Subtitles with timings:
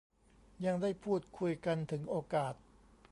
[0.65, 2.53] ยังได้พูดคุยกันถึงโอกาส